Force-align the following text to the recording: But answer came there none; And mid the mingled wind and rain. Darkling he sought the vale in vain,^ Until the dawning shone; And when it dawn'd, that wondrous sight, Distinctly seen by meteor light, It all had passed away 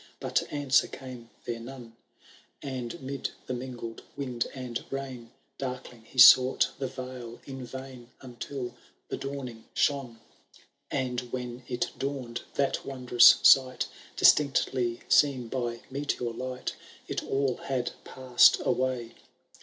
But 0.19 0.51
answer 0.51 0.87
came 0.87 1.29
there 1.45 1.59
none; 1.59 1.93
And 2.63 2.99
mid 3.03 3.29
the 3.45 3.53
mingled 3.53 4.01
wind 4.17 4.47
and 4.55 4.83
rain. 4.89 5.29
Darkling 5.59 6.05
he 6.05 6.17
sought 6.17 6.71
the 6.79 6.87
vale 6.87 7.39
in 7.45 7.63
vain,^ 7.63 8.07
Until 8.19 8.73
the 9.09 9.17
dawning 9.17 9.65
shone; 9.75 10.19
And 10.89 11.31
when 11.31 11.61
it 11.67 11.91
dawn'd, 11.99 12.41
that 12.55 12.83
wondrous 12.83 13.35
sight, 13.43 13.85
Distinctly 14.17 15.01
seen 15.07 15.49
by 15.49 15.81
meteor 15.91 16.33
light, 16.33 16.73
It 17.07 17.21
all 17.23 17.57
had 17.65 17.91
passed 18.03 18.59
away 18.65 19.13